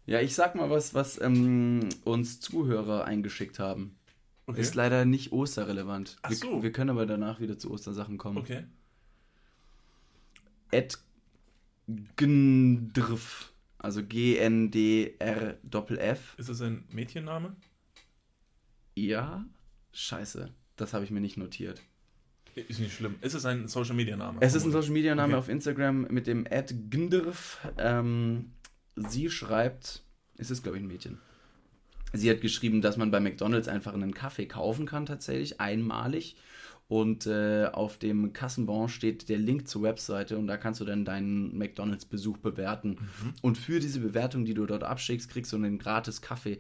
[0.06, 3.98] Ja, ich sag mal was, was ähm, uns Zuhörer eingeschickt haben.
[4.46, 4.60] Okay.
[4.60, 6.18] Ist leider nicht osterrelevant.
[6.22, 6.62] Ach wir, so.
[6.62, 8.38] wir können aber danach wieder zu Ostersachen kommen.
[8.38, 8.62] okay.
[10.70, 10.98] Ed
[12.16, 15.18] Gndrf, also G-N-D-R-F-F.
[16.38, 17.56] Ist das ein Mädchenname?
[18.94, 19.44] Ja?
[19.92, 21.82] Scheiße, das habe ich mir nicht notiert.
[22.56, 23.16] Ist nicht schlimm.
[23.20, 24.38] Ist es ein Social Media Name?
[24.40, 25.38] Es ist ein Social Media Name Okay.
[25.38, 27.58] auf Instagram mit dem Ed Gndrf.
[27.76, 28.52] Ähm,
[28.96, 30.02] sie schreibt,
[30.38, 31.18] es ist glaube ich ein Mädchen.
[32.12, 36.36] Sie hat geschrieben, dass man bei McDonalds einfach einen Kaffee kaufen kann, tatsächlich, einmalig.
[36.88, 41.04] Und äh, auf dem Kassenbon steht der Link zur Webseite und da kannst du dann
[41.04, 42.96] deinen McDonalds-Besuch bewerten.
[43.42, 46.58] Und für diese Bewertung, die du dort abschickst, kriegst du einen gratis Kaffee.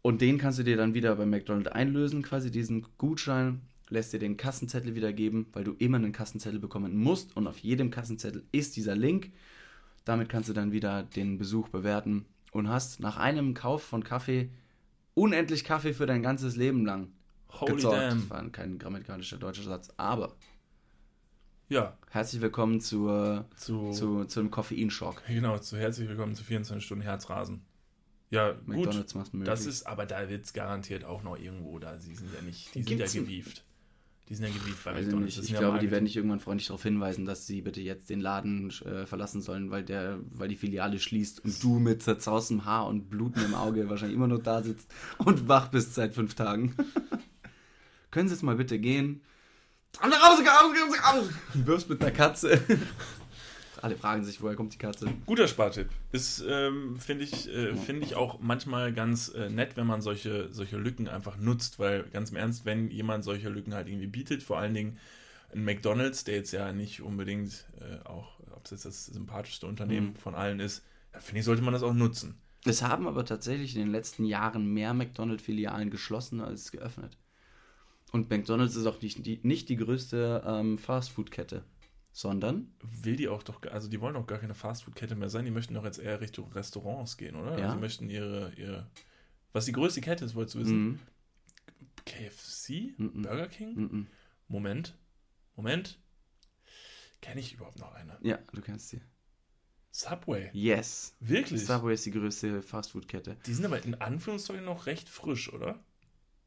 [0.00, 4.18] Und den kannst du dir dann wieder bei McDonald's einlösen, quasi diesen Gutschein, lässt dir
[4.18, 7.36] den Kassenzettel wiedergeben, weil du immer einen Kassenzettel bekommen musst.
[7.36, 9.32] Und auf jedem Kassenzettel ist dieser Link.
[10.04, 14.50] Damit kannst du dann wieder den Besuch bewerten und hast nach einem Kauf von Kaffee
[15.14, 17.08] unendlich Kaffee für dein ganzes Leben lang
[17.50, 17.96] Holy gezockt.
[17.96, 18.20] damn.
[18.20, 20.36] Das war kein grammatikalischer deutscher Satz, aber
[21.68, 25.22] Ja, herzlich willkommen zur, zu, zu, zum Koffeinschock.
[25.26, 27.62] genau, zu herzlich willkommen zu 24 Stunden Herzrasen.
[28.30, 28.68] Ja, gut.
[28.68, 29.48] McDonalds macht möglich.
[29.48, 32.74] Das ist, aber da wird es garantiert auch noch irgendwo, da sie sind ja nicht,
[32.74, 33.64] die Gibt's sind ja gewieft.
[34.28, 35.38] Die sind ja gewieft bei ich McDonalds.
[35.38, 38.20] Ich ja glaube, die werden nicht irgendwann freundlich darauf hinweisen, dass sie bitte jetzt den
[38.20, 42.86] Laden äh, verlassen sollen, weil der, weil die Filiale schließt und du mit zerzaustem Haar
[42.86, 46.74] und Bluten im Auge wahrscheinlich immer nur da sitzt und wach bist seit fünf Tagen.
[48.10, 49.22] Können Sie jetzt mal bitte gehen?
[50.02, 51.28] Raus, raus, raus, raus!
[51.54, 52.60] Und wirfst mit einer Katze.
[53.80, 55.06] Alle fragen sich, woher kommt die Katze?
[55.26, 55.88] Guter Spartipp.
[56.12, 60.52] Ist, ähm, finde ich, äh, finde ich auch manchmal ganz äh, nett, wenn man solche,
[60.52, 64.42] solche Lücken einfach nutzt, weil ganz im Ernst, wenn jemand solche Lücken halt irgendwie bietet,
[64.42, 64.98] vor allen Dingen
[65.52, 70.08] ein McDonalds, der jetzt ja nicht unbedingt äh, auch, ob es jetzt das sympathischste Unternehmen
[70.08, 70.16] Mhm.
[70.16, 72.38] von allen ist, da finde ich, sollte man das auch nutzen.
[72.64, 77.16] Es haben aber tatsächlich in den letzten Jahren mehr McDonalds-Filialen geschlossen als geöffnet.
[78.10, 81.62] Und McDonalds ist auch nicht die, nicht die größte ähm, Fastfood-Kette,
[82.12, 85.50] sondern Will die auch doch, also die wollen auch gar keine Fastfood-Kette mehr sein, die
[85.50, 87.58] möchten doch jetzt eher Richtung Restaurants gehen, oder?
[87.58, 87.64] Ja.
[87.64, 88.90] Also die möchten ihre, ihre,
[89.52, 90.86] was die größte Kette ist, wolltest du wissen?
[90.88, 91.00] Mhm.
[92.04, 92.98] KFC?
[92.98, 93.22] Mhm.
[93.22, 93.74] Burger King?
[93.74, 94.06] Mhm.
[94.48, 94.96] Moment.
[95.56, 95.98] Moment.
[97.20, 98.16] Kenne ich überhaupt noch eine?
[98.22, 99.00] Ja, du kennst sie.
[99.90, 100.50] Subway.
[100.52, 101.16] Yes.
[101.18, 101.64] Wirklich?
[101.64, 103.36] Subway ist die größte Fastfood-Kette.
[103.46, 105.84] Die sind aber in Anführungszeichen noch recht frisch, oder?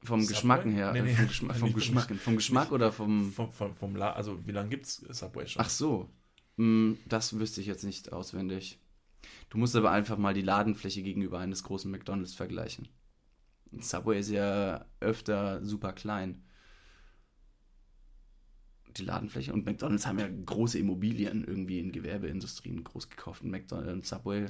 [0.03, 0.33] Vom Subway?
[0.33, 0.91] Geschmacken her.
[0.93, 1.13] Nee, äh, nee.
[1.13, 2.15] Vom, Geschma vom Geschmack.
[2.15, 3.31] Vom Geschmack oder vom.
[3.31, 5.61] Vom, vom, vom La also wie lange gibt es Subway schon?
[5.61, 6.09] Ach so.
[6.57, 8.79] Mm, Das wüsste ich jetzt nicht auswendig.
[9.49, 12.87] Du musst aber einfach mal die Ladenfläche gegenüber eines großen McDonalds vergleichen.
[13.79, 16.43] Subway ist ja öfter super klein.
[18.97, 23.43] Die Ladenfläche und McDonalds haben ja große Immobilien irgendwie in Gewerbeindustrien groß gekauft.
[23.43, 24.47] Und McDonalds und Subway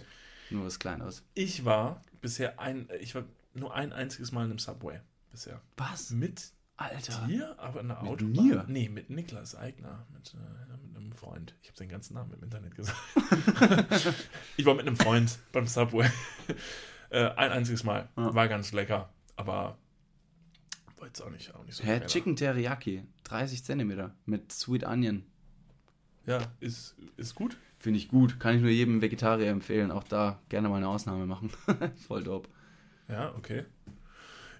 [0.49, 1.23] nur was Kleineres.
[1.33, 4.99] Ich war bisher ein, ich war nur ein einziges Mal in einem Subway
[5.31, 5.61] bisher.
[5.77, 6.11] Was?
[6.11, 7.27] Mit Alter.
[7.27, 8.65] dir, aber in der Mit mir?
[8.67, 11.55] Nee, mit Niklas Eigner, mit, äh, mit einem Freund.
[11.61, 12.97] Ich habe seinen ganzen Namen im Internet gesagt.
[14.57, 16.09] ich war mit einem Freund beim Subway.
[17.09, 18.09] äh, ein einziges Mal.
[18.17, 18.33] Ja.
[18.33, 19.77] War ganz lecker, aber
[21.01, 22.05] war jetzt auch nicht, auch nicht so geil.
[22.05, 25.25] Chicken Teriyaki, 30 Zentimeter mit Sweet Onion.
[26.27, 27.57] Ja, ist, ist gut.
[27.79, 28.39] Finde ich gut.
[28.39, 29.89] Kann ich nur jedem Vegetarier empfehlen.
[29.89, 31.49] Auch da gerne mal eine Ausnahme machen.
[32.07, 32.49] Voll dope.
[33.07, 33.65] Ja, okay.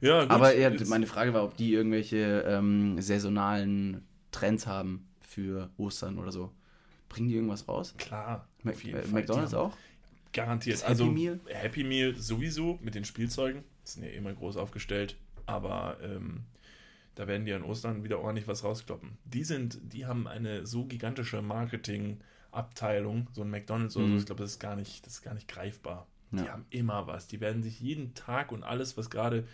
[0.01, 0.31] Ja, gut.
[0.31, 6.31] Aber jetzt- meine Frage war, ob die irgendwelche ähm, saisonalen Trends haben für Ostern oder
[6.31, 6.51] so.
[7.09, 7.93] Bringen die irgendwas raus?
[7.97, 9.03] Klar, Mac äh.
[9.11, 9.77] McDonalds Die auch?
[10.33, 10.75] Garantiert.
[10.75, 11.39] Das Happy also Meal?
[11.47, 13.63] Happy Meal sowieso mit den Spielzeugen.
[13.85, 15.17] Die sind ja immer groß aufgestellt.
[15.45, 16.41] Aber ähm,
[17.15, 19.17] da werden die an Ostern wieder ordentlich was rauskloppen.
[19.25, 24.11] Die sind, die haben eine so gigantische Marketingabteilung, so ein McDonalds oder Mhm.
[24.13, 26.07] so, ich glaube, das ist gar nicht, das ist gar nicht greifbar.
[26.31, 26.53] Die Ja.
[26.53, 27.27] haben immer was.
[27.27, 29.45] Die werden sich jeden Tag und alles, was gerade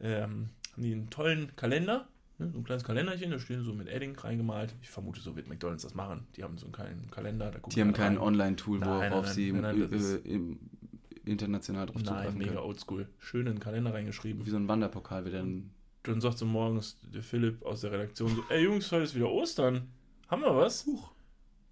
[0.00, 2.08] ähm, haben die einen tollen Kalender,
[2.38, 4.74] ne, so ein kleines Kalenderchen, da stehen so mit Edding reingemalt.
[4.82, 6.26] Ich vermute, so wird McDonalds das machen.
[6.36, 8.18] Die haben so einen kleinen Kalender, da gucken Die haben kein.
[8.18, 10.58] Online-Tool, worauf sie nein, nein, äh, im,
[11.24, 12.64] international drauf Nein, zugreifen mega können.
[12.64, 13.08] oldschool.
[13.18, 14.44] Schön in den Kalender reingeschrieben.
[14.46, 15.70] Wie so ein Wanderpokal wird dann.
[16.04, 19.28] Dann sagt so morgens der Philipp aus der Redaktion so, ey Jungs, heute ist wieder
[19.30, 19.88] Ostern.
[20.28, 20.86] Haben wir was?
[20.86, 21.12] Huch.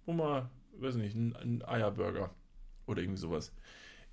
[0.05, 2.29] Wo mal, weiß nicht, ein, ein Eierburger.
[2.85, 3.51] Oder irgendwie sowas.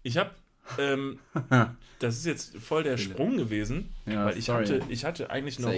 [0.03, 0.31] Ich habe,
[0.79, 1.19] ähm,
[1.99, 4.67] das ist jetzt voll der Sprung gewesen, Ja, weil ich sorry.
[4.67, 5.71] hatte, ich hatte eigentlich noch,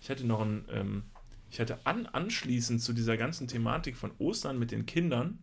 [0.00, 1.02] ich hatte noch ein, ähm,
[1.50, 5.42] ich hatte an, anschließend zu dieser ganzen Thematik von Ostern mit den Kindern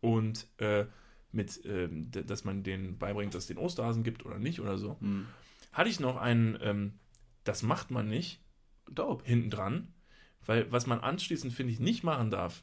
[0.00, 0.86] und äh,
[1.32, 4.96] mit, d- dass man denen beibringt, dass es den Osterhasen gibt oder nicht oder so,
[5.00, 5.26] Hm.
[5.72, 6.92] hatte ich noch einen, ähm,
[7.44, 8.40] das macht man nicht,
[8.90, 9.24] Dope.
[9.24, 9.92] hinten dran,
[10.44, 12.62] weil was man anschließend, finde ich, nicht machen darf,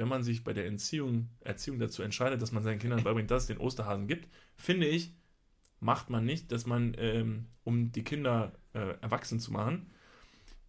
[0.00, 3.42] wenn man sich bei der Erziehung, Erziehung dazu entscheidet, dass man seinen Kindern beibringt, dass
[3.42, 5.12] es den Osterhasen gibt, finde ich,
[5.78, 9.90] macht man nicht, dass man, ähm, um die Kinder äh, erwachsen zu machen,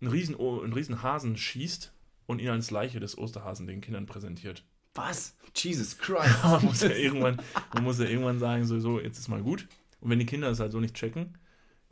[0.01, 1.93] einen riesen, einen riesen Hasen schießt
[2.25, 4.65] und ihn als Leiche des Osterhasen den Kindern präsentiert.
[4.95, 5.37] Was?
[5.55, 6.35] Jesus Christ.
[6.43, 7.41] man muss ja irgendwann,
[7.73, 9.65] man muss ja irgendwann sagen, so, so, jetzt ist mal gut.
[10.01, 11.37] Und wenn die Kinder es halt so nicht checken,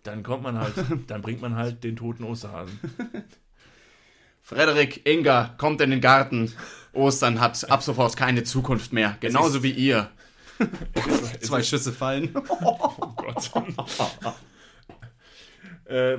[0.03, 0.73] dann kommt man halt,
[1.07, 2.77] dann bringt man halt den toten Osterhasen.
[4.49, 6.51] Frederik, Inga, kommt in den Garten.
[6.91, 9.15] Ostern hat ab sofort keine Zukunft mehr.
[9.19, 10.09] Genauso wie ihr.
[11.41, 12.33] Zwei Schüsse fallen.
[12.63, 13.51] Oh Gott.
[15.85, 16.17] äh,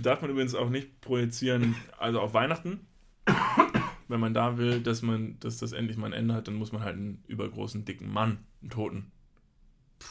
[0.00, 2.86] darf man übrigens auch nicht projizieren, also auf Weihnachten.
[4.06, 6.70] Wenn man da will, dass man, dass das endlich mal ein Ende hat, dann muss
[6.70, 9.10] man halt einen übergroßen, dicken Mann, einen Toten,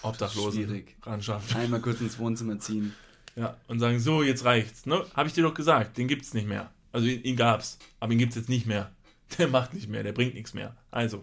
[0.02, 0.98] Obdachlosen schwierig.
[1.04, 1.56] ran schaffen.
[1.56, 2.94] Einmal kurz ins Wohnzimmer ziehen.
[3.38, 4.86] Ja, und sagen, so, jetzt reicht's.
[4.86, 5.06] Ne?
[5.14, 6.70] Habe ich dir doch gesagt, den gibt's nicht mehr.
[6.94, 8.92] Also ihn, ihn gab's, aber ihn gibt's jetzt nicht mehr.
[9.38, 10.78] Der macht nicht mehr, der bringt nichts mehr.
[10.92, 11.20] Also,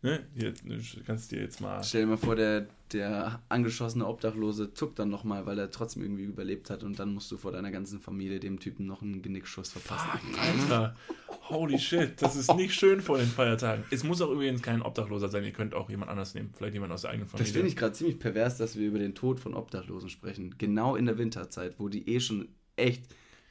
[0.00, 1.82] ne, hier, du kannst dir jetzt mal.
[1.84, 6.22] Stell dir mal vor, der, der angeschossene Obdachlose zuckt dann nochmal, weil er trotzdem irgendwie
[6.22, 9.70] überlebt hat und dann musst du vor deiner ganzen Familie dem Typen noch einen Genickschuss
[9.72, 10.08] verpassen.
[10.32, 10.96] Fuck, Alter.
[11.50, 13.84] Holy shit, das ist nicht schön vor den Feiertagen.
[13.90, 16.54] Es muss auch übrigens kein Obdachloser sein, ihr könnt auch jemand anders nehmen.
[16.56, 17.44] Vielleicht jemand aus der eigenen Familie.
[17.44, 20.54] Das finde ich gerade ziemlich pervers, dass wir über den Tod von Obdachlosen sprechen.
[20.56, 23.04] Genau in der Winterzeit, wo die eh schon echt,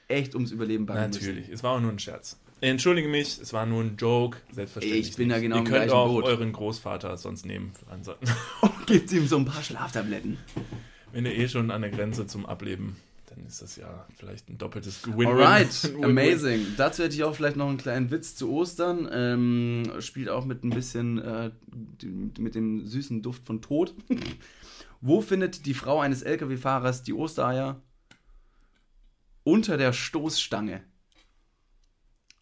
[0.07, 2.37] echt ums Überleben bangen Natürlich, es war auch nur ein Scherz.
[2.61, 5.09] Entschuldige mich, es war nur ein Joke, selbstverständlich.
[5.09, 5.43] Ich bin ja nicht.
[5.43, 6.23] genau Ihr könnt auch Boot.
[6.23, 7.73] euren Großvater sonst nehmen.
[7.95, 8.13] Müssen.
[8.85, 10.37] Gibt ihm so ein paar Schlaftabletten.
[11.11, 12.95] Wenn ihr eh schon an der Grenze zum Ableben,
[13.27, 15.27] dann ist das ja vielleicht ein doppeltes Win-Win.
[15.27, 16.65] Alright, amazing.
[16.77, 19.09] Dazu hätte ich auch vielleicht noch einen kleinen Witz zu Ostern.
[19.11, 21.51] Ähm, spielt auch mit ein bisschen, äh,
[22.37, 23.93] mit dem süßen Duft von Tod.
[25.01, 27.81] Wo findet die Frau eines LKW-Fahrers die Ostereier?
[29.45, 30.83] Unter der Stoßstange.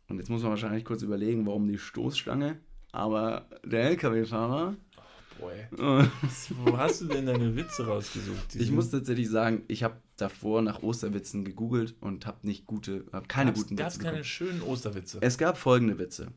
[0.07, 2.59] Und jetzt muss man wahrscheinlich kurz überlegen, warum die Stoßstange.
[2.91, 4.75] Aber der LKW-Fahrer.
[5.39, 6.07] Boy, äh,
[6.63, 8.55] wo hast du denn deine Witze rausgesucht?
[8.55, 13.27] Ich muss tatsächlich sagen, ich habe davor nach Osterwitzen gegoogelt und habe nicht gute, hab
[13.27, 14.23] keine Gab's- guten Gab's Witze keine bekommen.
[14.25, 15.17] schönen Osterwitze?
[15.21, 16.31] Es gab folgende Witze.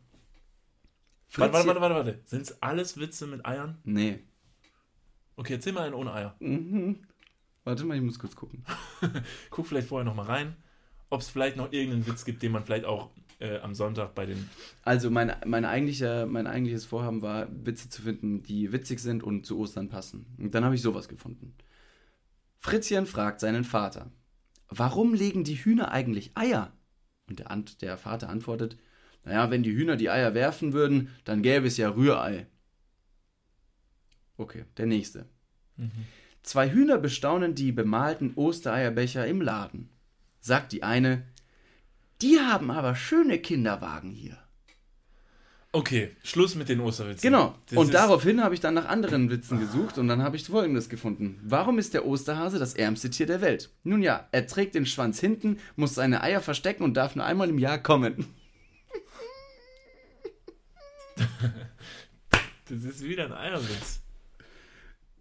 [1.34, 2.20] Warte, warte, warte, warte, warte.
[2.24, 3.78] Sind es alles Witze mit Eiern?
[3.84, 4.20] Nee.
[5.36, 6.34] Okay, erzähl mal einen ohne Eier.
[6.40, 7.00] Mhm.
[7.66, 8.64] Warte mal, ich muss kurz gucken.
[9.50, 10.56] Guck vielleicht vorher nochmal rein,
[11.10, 14.24] ob es vielleicht noch irgendeinen Witz gibt, den man vielleicht auch äh, am Sonntag bei
[14.24, 14.48] den.
[14.82, 19.46] Also mein, mein, eigentlicher, mein eigentliches Vorhaben war, Witze zu finden, die witzig sind und
[19.46, 20.26] zu Ostern passen.
[20.38, 21.56] Und dann habe ich sowas gefunden.
[22.60, 24.12] Fritzchen fragt seinen Vater,
[24.68, 26.72] warum legen die Hühner eigentlich Eier?
[27.28, 28.76] Und der, Ant, der Vater antwortet,
[29.24, 32.46] naja, wenn die Hühner die Eier werfen würden, dann gäbe es ja Rührei.
[34.36, 35.26] Okay, der nächste.
[36.46, 39.90] Zwei Hühner bestaunen die bemalten Ostereierbecher im Laden.
[40.40, 41.24] Sagt die eine,
[42.22, 44.38] die haben aber schöne Kinderwagen hier.
[45.72, 47.28] Okay, Schluss mit den Osterwitzen.
[47.28, 47.56] Genau.
[47.68, 50.88] Das und daraufhin habe ich dann nach anderen Witzen gesucht und dann habe ich folgendes
[50.88, 51.40] gefunden.
[51.42, 53.70] Warum ist der Osterhase das ärmste Tier der Welt?
[53.82, 57.48] Nun ja, er trägt den Schwanz hinten, muss seine Eier verstecken und darf nur einmal
[57.48, 58.24] im Jahr kommen.
[62.68, 64.00] Das ist wieder ein Eierwitz.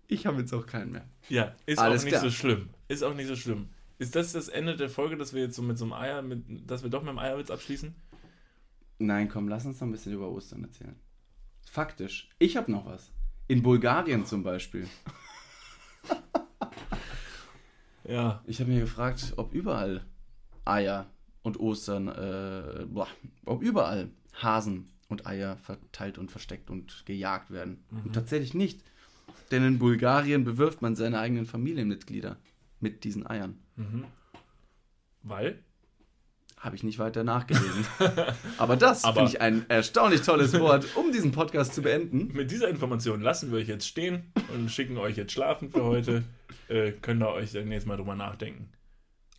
[0.07, 1.05] Ich habe jetzt auch keinen mehr.
[1.29, 2.23] Ja, ist Alles auch nicht klar.
[2.23, 2.69] so schlimm.
[2.87, 3.69] Ist auch nicht so schlimm.
[3.97, 6.69] Ist das das Ende der Folge, dass wir jetzt so mit so einem Eier, mit,
[6.69, 7.95] dass wir doch mit einem Eierwitz abschließen?
[8.99, 10.95] Nein, komm, lass uns noch ein bisschen über Ostern erzählen.
[11.69, 13.11] Faktisch, ich habe noch was.
[13.47, 14.87] In Bulgarien zum Beispiel.
[18.07, 18.43] Ja.
[18.45, 20.05] Ich habe mir gefragt, ob überall
[20.63, 21.07] Eier
[21.41, 23.07] und Ostern, äh, boah,
[23.45, 27.83] ob überall Hasen und Eier verteilt und versteckt und gejagt werden.
[28.03, 28.83] Und tatsächlich nicht.
[29.51, 32.37] Denn in Bulgarien bewirft man seine eigenen Familienmitglieder
[32.79, 33.57] mit diesen Eiern.
[35.23, 35.59] Weil?
[36.57, 37.85] Habe ich nicht weiter nachgelesen.
[38.57, 42.31] Aber das finde ich ein erstaunlich tolles Wort, um diesen Podcast zu beenden.
[42.33, 46.23] Mit dieser Information lassen wir euch jetzt stehen und schicken euch jetzt schlafen für heute.
[46.67, 48.69] Äh, könnt ihr euch dann jetzt mal drüber nachdenken.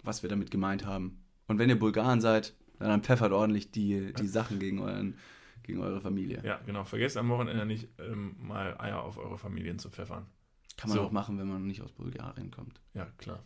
[0.02, 1.24] was wir damit gemeint haben.
[1.48, 5.16] Und wenn ihr Bulgaren seid, dann pfeffert ordentlich die, die Sachen gegen, euren,
[5.66, 6.40] gegen eure Familie.
[6.44, 6.84] Ja, genau.
[6.84, 10.26] Vergesst am Wochenende nicht, ähm, mal Eier auf eure Familien zu pfeffern.
[10.76, 11.04] Kann man So.
[11.04, 12.80] auch machen, wenn man nicht aus Bulgarien kommt.
[12.94, 13.42] Ja, klar.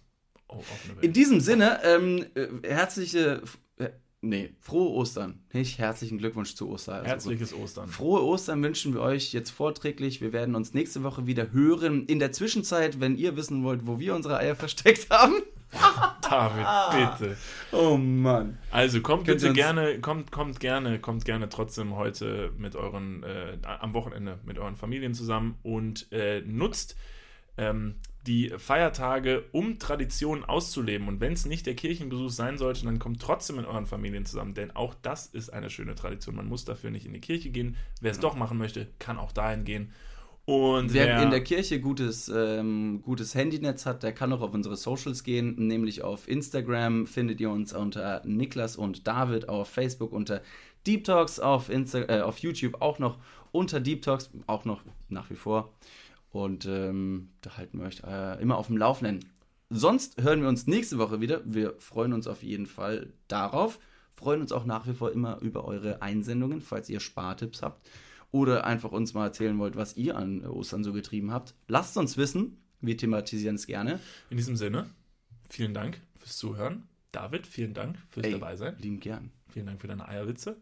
[0.48, 0.62] Oh,
[1.00, 3.42] In diesem Sinne, ähm, äh, herzliche,
[3.76, 3.90] äh,
[4.22, 5.40] Nee, frohe Ostern.
[5.54, 6.96] Nicht herzlichen Glückwunsch zu Ostern.
[6.96, 7.88] Also Herzliches Ostern.
[7.88, 10.20] Frohe Ostern wünschen wir euch jetzt vorträglich.
[10.20, 12.04] Wir werden uns nächste Woche wieder hören.
[12.04, 15.37] In der Zwischenzeit, wenn ihr wissen wollt, wo wir unsere Eier versteckt haben.
[16.22, 17.37] David, bitte.
[17.72, 18.59] Oh Mann.
[18.70, 23.56] Also kommt Könnt bitte gerne, kommt, kommt gerne, kommt gerne trotzdem heute mit euren, äh,
[23.62, 26.96] am Wochenende mit euren Familien zusammen und äh, nutzt
[27.56, 31.09] ähm, die Feiertage, um Traditionen auszuleben.
[31.09, 34.54] Und wenn es nicht der Kirchenbesuch sein sollte, dann kommt trotzdem mit euren Familien zusammen,
[34.54, 36.37] denn auch das ist eine schöne Tradition.
[36.37, 37.76] Man muss dafür nicht in die Kirche gehen.
[38.00, 39.92] Wer es doch machen möchte, kann auch dahin gehen.
[40.46, 44.76] Und Wer in der Kirche gutes, ähm, gutes Handynetz hat, der kann auch auf unsere
[44.76, 50.42] Socials gehen, nämlich auf Instagram findet ihr uns unter Niklas und David, auf Facebook unter
[50.87, 53.18] Deep Talks, auf, Insta äh, auf YouTube auch noch
[53.53, 55.72] unter Deep Talks, auch noch nach wie vor.
[56.33, 59.24] Und ähm, da halten wir euch äh, immer auf dem Laufenden.
[59.68, 61.42] Sonst hören wir uns nächste Woche wieder.
[61.44, 63.79] Wir freuen uns auf jeden Fall darauf.
[64.16, 67.87] Freuen uns auch nach wie vor immer über eure Einsendungen, falls ihr Spartipps habt
[68.33, 71.55] oder einfach uns mal erzählen wollt, was ihr an Ostern so getrieben habt.
[71.69, 72.59] Lasst uns wissen.
[72.81, 74.01] Wir thematisieren es gerne.
[74.31, 74.88] in diesem Sinne,
[75.51, 76.85] vielen Dank fürs Zuhören.
[77.12, 78.77] David, vielen Dank fürs Ey, dabei sein.
[78.79, 79.31] Lieben gern.
[79.51, 80.57] Vielen Dank für deine Eierwitze.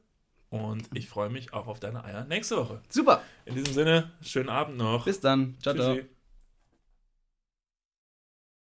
[0.51, 2.81] Und ich freue mich auch auf deine Eier nächste Woche.
[2.89, 3.23] Super.
[3.45, 5.05] In diesem Sinne, schönen Abend noch.
[5.05, 5.57] Bis dann.
[5.61, 5.95] Ciao, ciao.
[5.95, 6.18] Tschüssi.